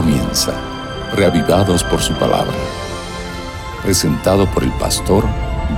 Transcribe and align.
comienza, 0.00 0.52
reavivados 1.16 1.82
por 1.82 1.98
su 1.98 2.14
palabra. 2.14 2.54
Presentado 3.82 4.46
por 4.54 4.62
el 4.62 4.70
pastor 4.78 5.24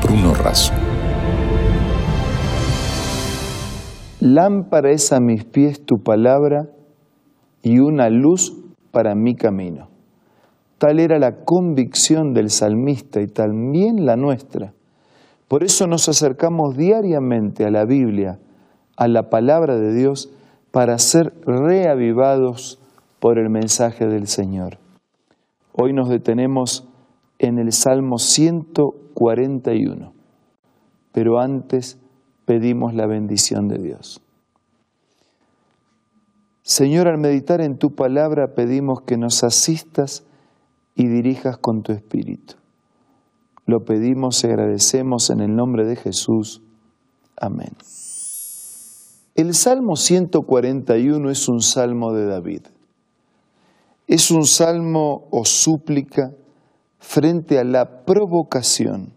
Bruno 0.03 0.35
Razo. 0.35 0.75
Lámpara 4.21 4.91
es 4.91 5.11
a 5.15 5.21
mis 5.21 5.47
pies 5.47 5.87
tu 5.87 6.03
palabra 6.03 6.69
y 7.63 7.79
una 7.79 8.11
luz 8.11 8.55
para 8.91 9.15
mi 9.15 9.37
camino. 9.37 9.89
Tal 10.77 11.01
era 11.01 11.19
la 11.19 11.37
convicción 11.47 12.35
del 12.35 12.51
salmista 12.51 13.23
y 13.23 13.27
también 13.27 14.05
la 14.05 14.17
nuestra. 14.17 14.75
Por 15.49 15.65
eso 15.65 15.87
nos 15.87 16.11
acercamos 16.11 16.77
diariamente 16.77 17.65
a 17.65 17.71
la 17.71 17.87
Biblia, 17.87 18.39
a 18.99 19.09
la 19.09 19.31
palabra 19.31 19.77
de 19.77 19.95
Dios, 19.95 20.31
para 20.73 20.99
ser 20.99 21.33
reavivados 21.47 22.81
por 23.21 23.39
el 23.39 23.51
mensaje 23.51 24.07
del 24.07 24.27
Señor. 24.27 24.79
Hoy 25.73 25.93
nos 25.93 26.09
detenemos 26.09 26.89
en 27.39 27.59
el 27.59 27.73
Salmo 27.73 28.19
141, 28.19 30.13
pero 31.13 31.39
antes 31.39 31.99
pedimos 32.47 32.95
la 32.95 33.07
bendición 33.07 33.69
de 33.69 33.79
Dios. 33.79 34.23
Señor, 36.63 37.09
al 37.09 37.19
meditar 37.19 37.61
en 37.61 37.79
tu 37.79 37.95
palabra 37.95 38.55
pedimos 38.55 39.03
que 39.03 39.17
nos 39.17 39.45
asistas 39.45 40.25
y 40.95 41.07
dirijas 41.07 41.59
con 41.59 41.83
tu 41.83 41.93
espíritu. 41.93 42.55
Lo 43.67 43.85
pedimos 43.85 44.43
y 44.43 44.47
agradecemos 44.47 45.31
en 45.31 45.41
el 45.41 45.55
nombre 45.55 45.85
de 45.85 45.97
Jesús. 45.97 46.63
Amén. 47.37 47.73
El 49.35 49.55
Salmo 49.55 49.97
141 49.97 51.31
es 51.31 51.49
un 51.49 51.61
salmo 51.61 52.13
de 52.13 52.27
David. 52.27 52.63
Es 54.11 54.33
un 54.33 54.45
salmo 54.45 55.29
o 55.31 55.45
súplica 55.45 56.33
frente 56.99 57.61
a 57.61 57.65
la 57.65 58.05
provocación. 58.05 59.13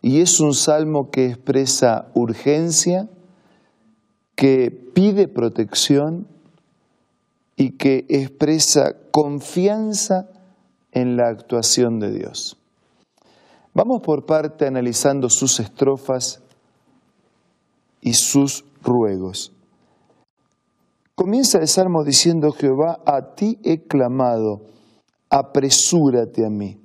Y 0.00 0.22
es 0.22 0.40
un 0.40 0.54
salmo 0.54 1.10
que 1.10 1.26
expresa 1.26 2.06
urgencia, 2.14 3.10
que 4.34 4.70
pide 4.70 5.28
protección 5.28 6.26
y 7.54 7.72
que 7.76 8.06
expresa 8.08 8.94
confianza 9.10 10.30
en 10.92 11.18
la 11.18 11.28
actuación 11.28 11.98
de 11.98 12.12
Dios. 12.12 12.56
Vamos 13.74 14.00
por 14.02 14.24
parte 14.24 14.66
analizando 14.66 15.28
sus 15.28 15.60
estrofas 15.60 16.40
y 18.00 18.14
sus 18.14 18.64
ruegos. 18.82 19.51
Comienza 21.22 21.58
el 21.58 21.68
salmo 21.68 22.02
diciendo, 22.02 22.50
Jehová, 22.50 22.98
a 23.06 23.36
ti 23.36 23.56
he 23.62 23.86
clamado, 23.86 24.62
apresúrate 25.30 26.44
a 26.44 26.50
mí. 26.50 26.80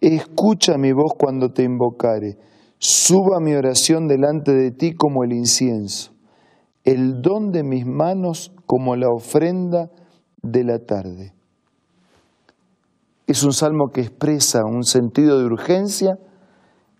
Escucha 0.00 0.78
mi 0.78 0.92
voz 0.92 1.14
cuando 1.18 1.48
te 1.48 1.64
invocare. 1.64 2.38
Suba 2.78 3.40
mi 3.40 3.52
oración 3.52 4.06
delante 4.06 4.52
de 4.52 4.70
ti 4.70 4.94
como 4.94 5.24
el 5.24 5.32
incienso, 5.32 6.12
el 6.84 7.20
don 7.20 7.50
de 7.50 7.64
mis 7.64 7.84
manos 7.84 8.52
como 8.64 8.94
la 8.94 9.08
ofrenda 9.08 9.90
de 10.40 10.62
la 10.62 10.78
tarde. 10.78 11.32
Es 13.26 13.42
un 13.42 13.52
salmo 13.52 13.88
que 13.92 14.02
expresa 14.02 14.60
un 14.64 14.84
sentido 14.84 15.40
de 15.40 15.46
urgencia 15.46 16.16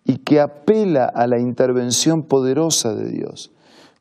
y 0.05 0.25
que 0.25 0.41
apela 0.41 1.05
a 1.05 1.29
la 1.29 1.39
intervención 1.39 2.25
poderosa 2.25 2.97
de 2.97 3.11
Dios. 3.11 3.53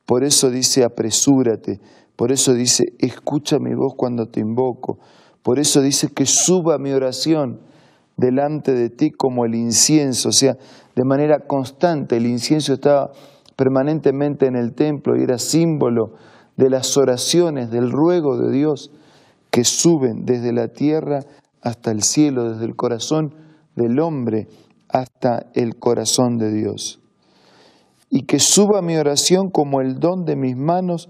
Por 0.07 0.23
eso 0.23 0.49
dice, 0.49 0.83
apresúrate, 0.83 1.79
por 2.23 2.31
eso 2.31 2.53
dice, 2.53 2.85
escucha 2.99 3.59
mi 3.59 3.75
voz 3.75 3.95
cuando 3.97 4.27
te 4.27 4.39
invoco, 4.39 4.97
por 5.41 5.59
eso 5.59 5.81
dice 5.81 6.07
que 6.07 6.25
suba 6.25 6.77
mi 6.77 6.93
oración 6.93 7.59
delante 8.15 8.71
de 8.71 8.89
ti 8.89 9.11
como 9.11 9.43
el 9.43 9.55
incienso, 9.55 10.29
o 10.29 10.31
sea, 10.31 10.55
de 10.95 11.03
manera 11.03 11.39
constante. 11.45 12.15
El 12.15 12.25
incienso 12.25 12.75
estaba 12.75 13.11
permanentemente 13.57 14.45
en 14.45 14.55
el 14.55 14.73
templo 14.73 15.17
y 15.17 15.23
era 15.23 15.37
símbolo 15.37 16.13
de 16.55 16.69
las 16.69 16.95
oraciones, 16.95 17.69
del 17.71 17.91
ruego 17.91 18.37
de 18.37 18.53
Dios 18.53 18.89
que 19.51 19.65
suben 19.65 20.23
desde 20.23 20.53
la 20.53 20.69
tierra 20.69 21.25
hasta 21.61 21.91
el 21.91 22.03
cielo, 22.03 22.53
desde 22.53 22.63
el 22.63 22.77
corazón 22.77 23.35
del 23.75 23.99
hombre 23.99 24.47
hasta 24.87 25.47
el 25.55 25.75
corazón 25.75 26.37
de 26.37 26.53
Dios 26.53 27.01
y 28.15 28.27
que 28.27 28.37
suba 28.37 28.83
mi 28.83 28.95
oración 28.95 29.49
como 29.49 29.81
el 29.81 29.99
don 29.99 30.23
de 30.23 30.35
mis 30.35 30.55
manos, 30.55 31.09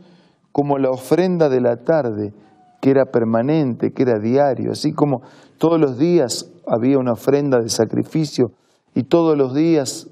como 0.54 0.78
la 0.78 0.92
ofrenda 0.92 1.50
de 1.50 1.60
la 1.60 1.78
tarde, 1.78 2.32
que 2.80 2.92
era 2.92 3.06
permanente, 3.06 3.92
que 3.92 4.04
era 4.04 4.20
diario, 4.20 4.72
así 4.72 4.94
como 4.94 5.22
todos 5.58 5.80
los 5.80 5.98
días 5.98 6.52
había 6.68 7.00
una 7.00 7.14
ofrenda 7.14 7.60
de 7.60 7.70
sacrificio 7.70 8.52
y 8.94 9.04
todos 9.04 9.38
los 9.38 9.54
días 9.54 10.08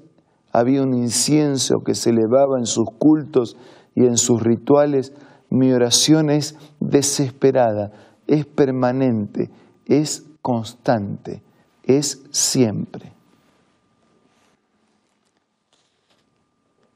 había 0.52 0.82
un 0.82 0.94
incienso 0.94 1.82
que 1.84 1.94
se 1.94 2.10
elevaba 2.10 2.58
en 2.58 2.66
sus 2.66 2.88
cultos 2.98 3.56
y 3.94 4.04
en 4.04 4.16
sus 4.16 4.42
rituales, 4.42 5.12
mi 5.48 5.72
oración 5.72 6.28
es 6.28 6.56
desesperada, 6.80 7.92
es 8.26 8.44
permanente, 8.44 9.50
es 9.86 10.24
constante, 10.42 11.42
es 11.84 12.22
siempre. 12.30 13.12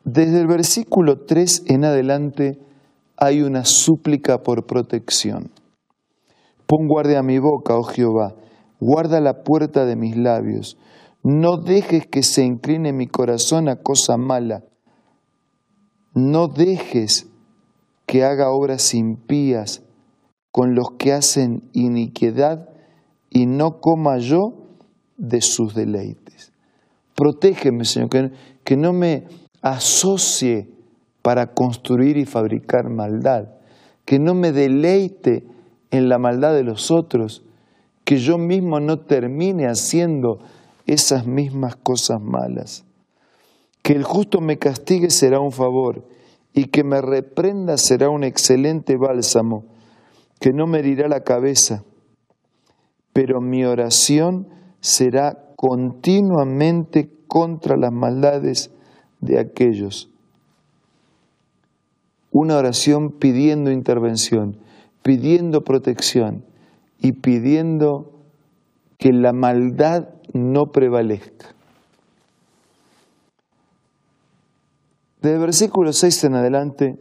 Desde 0.05 0.41
el 0.41 0.47
versículo 0.47 1.25
3 1.27 1.65
en 1.67 1.85
adelante 1.85 2.66
hay 3.17 3.43
una 3.43 3.65
súplica 3.65 4.43
por 4.43 4.67
protección. 4.67 5.51
Pon 6.67 6.89
guardia 6.89 7.21
a 7.21 7.23
mi 7.23 7.39
boca, 7.39 7.77
oh 7.77 7.85
Jehová, 7.85 8.35
guarda 8.81 9.21
la 9.21 9.43
puerta 9.43 9.87
de 9.87 9.97
mis 9.97 10.17
labios. 10.17 10.77
No 11.23 11.57
dejes 11.57 12.07
que 12.07 12.23
se 12.23 12.45
incline 12.45 12.93
mi 12.93 13.07
corazón 13.07 13.69
a 13.69 13.77
cosa 13.77 14.17
mala. 14.17 14.65
No 16.15 16.49
dejes 16.49 17.29
que 18.07 18.25
haga 18.25 18.51
obras 18.51 18.95
impías 18.95 19.83
con 20.51 20.75
los 20.75 20.93
que 20.99 21.13
hacen 21.13 21.69
iniquidad 21.73 22.69
y 23.31 23.47
no 23.47 23.81
coma 23.81 24.19
yo 24.19 24.77
de 25.17 25.41
sus 25.41 25.75
deleites. 25.75 26.53
Protégeme, 27.15 27.85
Señor, 27.85 28.09
que, 28.09 28.31
que 28.65 28.77
no 28.77 28.93
me 28.93 29.27
asocie 29.63 30.76
para 31.27 31.55
construir 31.55 32.19
y 32.19 32.25
fabricar 32.25 32.89
maldad, 32.89 33.49
que 34.05 34.21
no 34.21 34.33
me 34.33 34.53
deleite 34.53 35.43
en 35.91 36.09
la 36.09 36.19
maldad 36.19 36.55
de 36.55 36.63
los 36.63 36.93
otros, 36.93 37.45
que 38.05 38.19
yo 38.19 38.39
mismo 38.39 38.79
no 38.79 39.01
termine 39.01 39.67
haciendo 39.67 40.39
esas 40.87 41.27
mismas 41.27 41.75
cosas 41.75 42.21
malas. 42.23 42.85
Que 43.83 43.95
el 43.95 44.05
justo 44.05 44.41
me 44.41 44.59
castigue 44.59 45.11
será 45.11 45.41
un 45.41 45.51
favor 45.51 46.07
y 46.53 46.67
que 46.67 46.85
me 46.85 47.01
reprenda 47.01 47.77
será 47.77 48.09
un 48.09 48.23
excelente 48.23 48.97
bálsamo, 48.97 49.65
que 50.39 50.53
no 50.53 50.69
me 50.69 50.79
herirá 50.79 51.09
la 51.09 51.25
cabeza, 51.25 51.83
pero 53.13 53.41
mi 53.41 53.65
oración 53.65 54.47
será 54.79 55.37
continuamente 55.57 57.11
contra 57.27 57.77
las 57.77 57.91
maldades 57.91 58.71
de 59.21 59.41
aquellos. 59.41 60.13
Una 62.39 62.59
oración 62.59 63.13
pidiendo 63.13 63.71
intervención, 63.71 64.59
pidiendo 65.03 65.65
protección 65.65 66.45
y 67.01 67.13
pidiendo 67.13 68.13
que 68.99 69.15
la 69.15 69.33
maldad 69.33 70.11
no 70.35 70.67
prevalezca. 70.71 71.55
Desde 75.23 75.37
el 75.37 75.41
versículo 75.41 75.95
6 75.95 76.25
en 76.25 76.35
adelante 76.35 76.99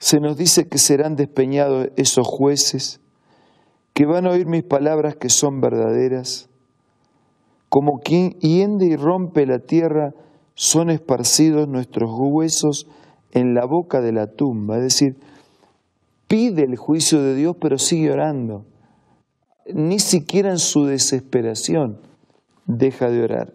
se 0.00 0.18
nos 0.18 0.36
dice 0.36 0.66
que 0.66 0.78
serán 0.78 1.14
despeñados 1.14 1.90
esos 1.94 2.26
jueces, 2.26 2.98
que 3.94 4.06
van 4.06 4.26
a 4.26 4.30
oír 4.30 4.46
mis 4.48 4.64
palabras 4.64 5.14
que 5.14 5.28
son 5.28 5.60
verdaderas, 5.60 6.48
como 7.68 8.00
quien 8.00 8.32
hiende 8.40 8.86
y 8.86 8.96
rompe 8.96 9.46
la 9.46 9.60
tierra 9.60 10.14
son 10.56 10.90
esparcidos 10.90 11.68
nuestros 11.68 12.10
huesos 12.12 12.88
en 13.32 13.54
la 13.54 13.64
boca 13.66 14.00
de 14.00 14.12
la 14.12 14.26
tumba. 14.26 14.76
Es 14.76 14.82
decir, 14.82 15.18
pide 16.28 16.64
el 16.64 16.76
juicio 16.76 17.22
de 17.22 17.34
Dios, 17.34 17.56
pero 17.60 17.78
sigue 17.78 18.12
orando. 18.12 18.66
Ni 19.72 19.98
siquiera 19.98 20.50
en 20.50 20.58
su 20.58 20.84
desesperación 20.84 22.00
deja 22.66 23.10
de 23.10 23.22
orar. 23.22 23.54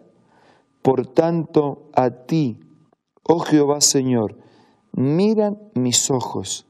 Por 0.82 1.06
tanto, 1.06 1.90
a 1.94 2.10
ti, 2.10 2.60
oh 3.22 3.40
Jehová 3.40 3.80
Señor, 3.80 4.36
miran 4.92 5.58
mis 5.74 6.10
ojos. 6.10 6.66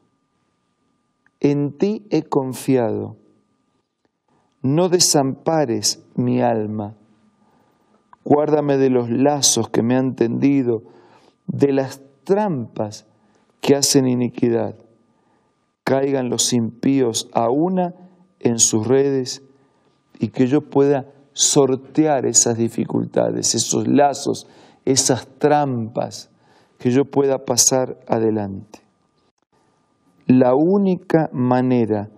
En 1.40 1.76
ti 1.76 2.06
he 2.10 2.22
confiado. 2.22 3.16
No 4.62 4.88
desampares 4.88 6.04
mi 6.14 6.40
alma 6.40 6.96
Guárdame 8.24 8.76
de 8.76 8.90
los 8.90 9.10
lazos 9.10 9.68
que 9.68 9.82
me 9.82 9.96
han 9.96 10.14
tendido, 10.14 10.84
de 11.46 11.72
las 11.72 12.02
trampas 12.24 13.06
que 13.60 13.74
hacen 13.74 14.06
iniquidad. 14.06 14.74
Caigan 15.84 16.28
los 16.28 16.52
impíos 16.52 17.28
a 17.32 17.50
una 17.50 17.94
en 18.40 18.58
sus 18.58 18.86
redes 18.86 19.42
y 20.18 20.28
que 20.28 20.46
yo 20.46 20.62
pueda 20.62 21.06
sortear 21.32 22.26
esas 22.26 22.56
dificultades, 22.56 23.54
esos 23.54 23.88
lazos, 23.88 24.46
esas 24.84 25.26
trampas, 25.38 26.30
que 26.78 26.90
yo 26.90 27.04
pueda 27.04 27.44
pasar 27.44 28.00
adelante. 28.08 28.80
La 30.26 30.54
única 30.54 31.30
manera 31.32 32.10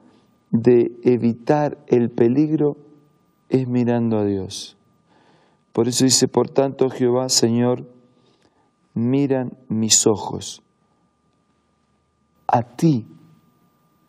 de 0.51 0.93
evitar 1.03 1.79
el 1.87 2.11
peligro 2.11 2.77
es 3.49 3.69
mirando 3.69 4.19
a 4.19 4.25
Dios. 4.25 4.77
Por 5.73 5.89
eso 5.89 6.05
dice, 6.05 6.29
por 6.29 6.49
tanto, 6.49 6.89
Jehová, 6.89 7.29
Señor, 7.29 7.85
miran 8.95 9.59
mis 9.69 10.07
ojos. 10.07 10.63
A 12.47 12.63
ti 12.63 13.07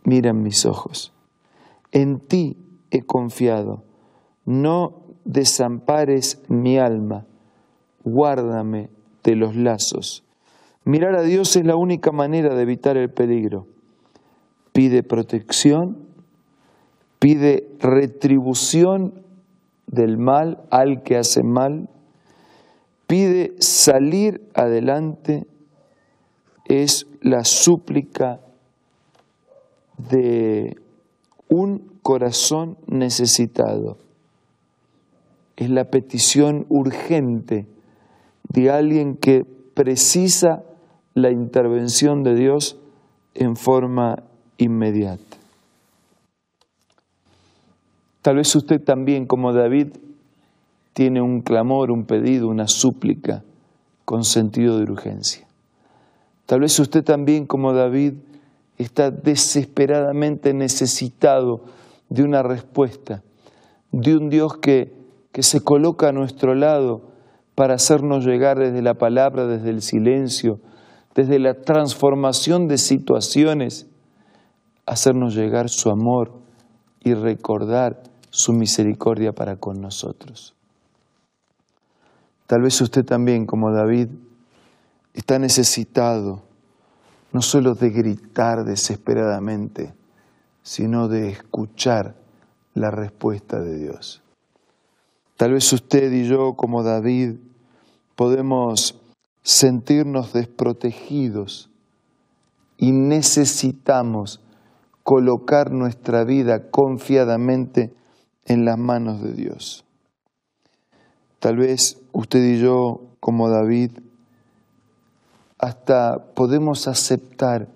miran 0.04 0.42
mis 0.42 0.66
ojos. 0.66 1.14
En 1.92 2.20
ti 2.20 2.58
he 2.92 3.02
confiado. 3.02 3.84
No 4.46 5.02
desampares 5.26 6.42
mi 6.48 6.78
alma. 6.78 7.26
Guárdame 8.04 8.90
de 9.24 9.36
los 9.36 9.56
lazos. 9.56 10.24
Mirar 10.84 11.16
a 11.16 11.24
Dios 11.24 11.56
es 11.56 11.66
la 11.66 11.76
única 11.76 12.12
manera 12.12 12.54
de 12.54 12.62
evitar 12.62 12.96
el 12.96 13.10
peligro. 13.10 13.68
Pide 14.72 15.02
protección, 15.02 15.98
pide 17.18 17.68
retribución 17.80 19.24
del 19.88 20.18
mal 20.18 20.64
al 20.70 21.02
que 21.02 21.18
hace 21.18 21.42
mal, 21.42 21.90
pide 23.08 23.56
salir 23.60 24.42
adelante, 24.54 25.46
es 26.66 27.08
la 27.22 27.44
súplica 27.44 28.40
de 29.98 30.76
un 31.48 32.00
corazón 32.02 32.78
necesitado. 32.88 33.98
Es 35.56 35.70
la 35.70 35.86
petición 35.86 36.66
urgente 36.70 37.68
de 38.50 38.72
alguien 38.72 39.16
que 39.16 39.44
precisa 39.74 40.64
la 41.14 41.32
intervención 41.32 42.24
de 42.24 42.36
Dios 42.36 42.78
en 43.34 43.56
forma 43.56 44.24
inmediata. 44.58 45.38
Tal 48.22 48.38
vez 48.38 48.56
usted 48.56 48.82
también, 48.82 49.28
como 49.28 49.54
David, 49.54 49.90
tiene 50.96 51.22
un 51.22 51.42
clamor, 51.42 51.92
un 51.92 52.06
pedido, 52.06 52.48
una 52.48 52.70
súplica 52.70 53.44
con 54.06 54.24
sentido 54.24 54.78
de 54.78 54.90
urgencia. 54.90 55.46
Tal 56.46 56.62
vez 56.62 56.80
usted 56.80 57.04
también, 57.04 57.46
como 57.46 57.74
David, 57.74 58.14
está 58.78 59.12
desesperadamente 59.12 60.54
necesitado 60.54 61.66
de 62.08 62.24
una 62.24 62.44
respuesta, 62.44 63.24
de 63.92 64.16
un 64.16 64.30
Dios 64.30 64.56
que, 64.56 64.94
que 65.34 65.44
se 65.44 65.60
coloca 65.60 66.08
a 66.08 66.12
nuestro 66.14 66.56
lado 66.56 67.02
para 67.56 67.74
hacernos 67.74 68.26
llegar 68.26 68.58
desde 68.58 68.82
la 68.82 68.94
palabra, 68.94 69.48
desde 69.48 69.72
el 69.72 69.82
silencio, 69.82 70.62
desde 71.14 71.40
la 71.40 71.56
transformación 71.56 72.70
de 72.70 72.78
situaciones, 72.78 73.90
hacernos 74.86 75.36
llegar 75.36 75.68
su 75.68 75.90
amor 75.90 76.32
y 77.04 77.16
recordar 77.16 78.02
su 78.30 78.54
misericordia 78.54 79.34
para 79.34 79.58
con 79.58 79.82
nosotros. 79.82 80.55
Tal 82.48 82.62
vez 82.62 82.80
usted 82.82 83.04
también, 83.04 83.46
como 83.46 83.72
David, 83.72 84.10
está 85.14 85.40
necesitado 85.40 86.44
no 87.32 87.42
solo 87.42 87.74
de 87.74 87.90
gritar 87.90 88.64
desesperadamente, 88.64 89.94
sino 90.62 91.08
de 91.08 91.30
escuchar 91.30 92.16
la 92.74 92.92
respuesta 92.92 93.60
de 93.60 93.78
Dios. 93.78 94.22
Tal 95.38 95.54
vez 95.54 95.72
usted 95.74 96.12
y 96.14 96.28
yo, 96.28 96.54
como 96.56 96.84
David, 96.84 97.36
podemos 98.16 99.02
sentirnos 99.42 100.34
desprotegidos 100.34 101.70
y 102.78 102.92
necesitamos 102.92 104.42
colocar 105.04 105.72
nuestra 105.72 106.24
vida 106.24 106.70
confiadamente 106.72 107.94
en 108.46 108.66
las 108.66 108.78
manos 108.78 109.22
de 109.22 109.34
Dios. 109.34 109.86
Tal 111.46 111.58
vez 111.58 112.02
usted 112.12 112.44
y 112.44 112.60
yo, 112.60 113.02
como 113.20 113.52
David, 113.52 113.92
hasta 115.60 116.34
podemos 116.34 116.88
aceptar 116.88 117.68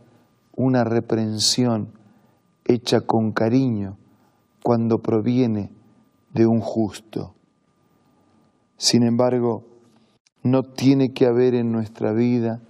una 0.55 0.83
reprensión 0.83 1.89
hecha 2.65 3.01
con 3.01 3.31
cariño 3.31 3.95
cuando 4.63 5.03
proviene 5.03 5.69
de 6.33 6.47
un 6.47 6.61
justo. 6.61 7.35
Sin 8.77 9.03
embargo, 9.03 9.63
no 10.41 10.63
tiene 10.63 11.13
que 11.13 11.27
haber 11.27 11.53
en 11.53 11.71
nuestra 11.71 12.11
vida 12.11 12.61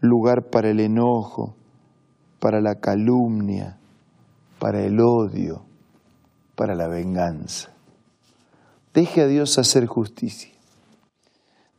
lugar 0.00 0.50
para 0.50 0.68
el 0.68 0.80
enojo, 0.80 1.54
para 2.38 2.60
la 2.60 2.74
calumnia, 2.74 3.78
para 4.58 4.84
el 4.84 5.00
odio, 5.00 5.62
para 6.54 6.74
la 6.74 6.86
venganza. 6.86 7.77
Deje 8.94 9.22
a 9.22 9.26
Dios 9.26 9.58
hacer 9.58 9.86
justicia. 9.86 10.50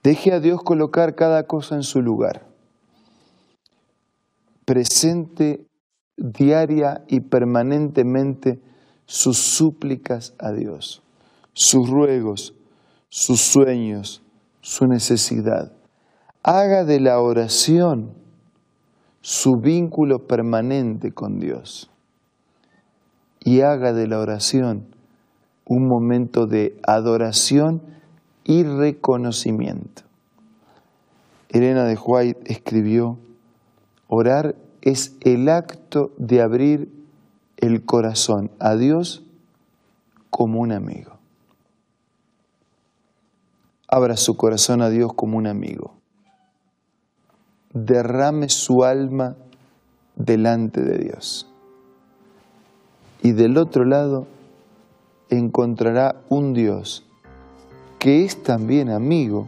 Deje 0.03 0.33
a 0.33 0.39
Dios 0.39 0.61
colocar 0.63 1.15
cada 1.15 1.43
cosa 1.43 1.75
en 1.75 1.83
su 1.83 2.01
lugar. 2.01 2.47
Presente 4.65 5.65
diaria 6.15 7.03
y 7.07 7.21
permanentemente 7.21 8.61
sus 9.05 9.37
súplicas 9.37 10.35
a 10.37 10.51
Dios, 10.51 11.01
sus 11.53 11.89
ruegos, 11.89 12.53
sus 13.09 13.41
sueños, 13.41 14.21
su 14.61 14.85
necesidad. 14.85 15.73
Haga 16.43 16.85
de 16.85 16.99
la 16.99 17.19
oración 17.19 18.13
su 19.21 19.57
vínculo 19.57 20.27
permanente 20.27 21.11
con 21.11 21.39
Dios 21.39 21.91
y 23.41 23.61
haga 23.61 23.93
de 23.93 24.07
la 24.07 24.19
oración 24.19 24.88
un 25.69 25.87
momento 25.87 26.47
de 26.47 26.77
adoración 26.83 27.81
y 28.43 28.63
reconocimiento. 28.63 30.01
Elena 31.49 31.85
de 31.85 31.95
White 31.95 32.51
escribió, 32.51 33.19
orar 34.07 34.55
es 34.81 35.15
el 35.21 35.47
acto 35.47 36.11
de 36.17 36.41
abrir 36.41 36.91
el 37.57 37.85
corazón 37.85 38.49
a 38.59 38.75
Dios 38.75 39.23
como 40.31 40.59
un 40.59 40.71
amigo. 40.71 41.17
Abra 43.87 44.17
su 44.17 44.35
corazón 44.37 44.81
a 44.81 44.89
Dios 44.89 45.13
como 45.13 45.37
un 45.37 45.45
amigo. 45.45 45.93
Derrame 47.73 48.49
su 48.49 48.83
alma 48.83 49.35
delante 50.15 50.81
de 50.81 50.97
Dios 50.97 51.47
y 53.21 53.33
del 53.33 53.57
otro 53.57 53.85
lado 53.85 54.25
encontrará 55.29 56.21
un 56.29 56.53
Dios 56.53 57.05
que 57.99 58.23
es 58.23 58.41
también 58.43 58.89
amigo, 58.89 59.47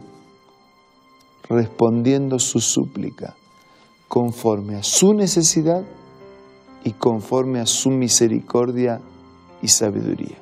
respondiendo 1.48 2.38
su 2.38 2.60
súplica 2.60 3.34
conforme 4.08 4.76
a 4.76 4.82
su 4.82 5.14
necesidad 5.14 5.82
y 6.84 6.92
conforme 6.92 7.60
a 7.60 7.66
su 7.66 7.90
misericordia 7.90 9.00
y 9.62 9.68
sabiduría. 9.68 10.36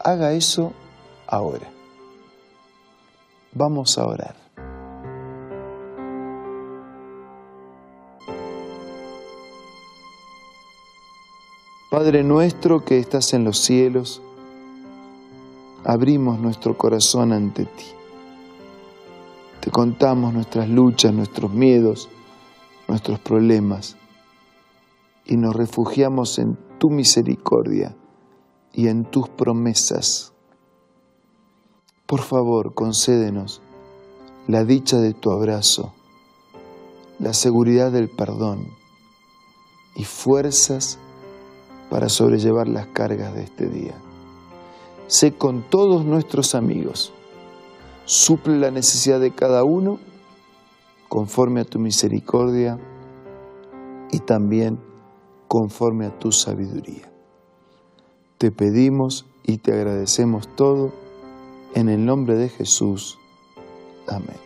Haga 0.00 0.32
eso 0.32 0.72
ahora. 1.26 1.70
Vamos 3.52 3.96
a 3.96 4.06
orar. 4.06 4.45
Padre 11.96 12.22
nuestro 12.22 12.84
que 12.84 12.98
estás 12.98 13.32
en 13.32 13.42
los 13.44 13.58
cielos, 13.58 14.20
abrimos 15.82 16.38
nuestro 16.38 16.76
corazón 16.76 17.32
ante 17.32 17.64
ti. 17.64 17.86
Te 19.60 19.70
contamos 19.70 20.34
nuestras 20.34 20.68
luchas, 20.68 21.14
nuestros 21.14 21.50
miedos, 21.54 22.10
nuestros 22.86 23.18
problemas 23.20 23.96
y 25.24 25.38
nos 25.38 25.56
refugiamos 25.56 26.38
en 26.38 26.58
tu 26.78 26.90
misericordia 26.90 27.96
y 28.74 28.88
en 28.88 29.06
tus 29.06 29.30
promesas. 29.30 30.34
Por 32.04 32.20
favor, 32.20 32.74
concédenos 32.74 33.62
la 34.46 34.66
dicha 34.66 34.98
de 34.98 35.14
tu 35.14 35.30
abrazo, 35.30 35.94
la 37.18 37.32
seguridad 37.32 37.90
del 37.90 38.10
perdón 38.10 38.68
y 39.94 40.04
fuerzas 40.04 40.98
para 41.90 42.08
sobrellevar 42.08 42.68
las 42.68 42.86
cargas 42.88 43.34
de 43.34 43.42
este 43.42 43.68
día. 43.68 43.94
Sé 45.06 45.32
con 45.32 45.62
todos 45.62 46.04
nuestros 46.04 46.54
amigos, 46.54 47.12
suple 48.04 48.58
la 48.58 48.70
necesidad 48.70 49.20
de 49.20 49.32
cada 49.32 49.64
uno 49.64 49.98
conforme 51.08 51.60
a 51.60 51.64
tu 51.64 51.78
misericordia 51.78 52.78
y 54.10 54.18
también 54.20 54.80
conforme 55.48 56.06
a 56.06 56.18
tu 56.18 56.32
sabiduría. 56.32 57.10
Te 58.38 58.50
pedimos 58.50 59.26
y 59.44 59.58
te 59.58 59.72
agradecemos 59.72 60.48
todo 60.56 60.92
en 61.74 61.88
el 61.88 62.04
nombre 62.04 62.34
de 62.34 62.48
Jesús. 62.48 63.18
Amén. 64.08 64.36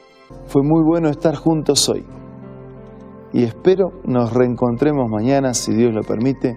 Fue 0.47 0.63
muy 0.63 0.83
bueno 0.85 1.09
estar 1.09 1.35
juntos 1.35 1.89
hoy 1.89 2.05
y 3.33 3.45
espero 3.45 3.93
nos 4.05 4.33
reencontremos 4.33 5.09
mañana, 5.09 5.55
si 5.55 5.73
Dios 5.73 5.95
lo 5.95 6.03
permite, 6.03 6.57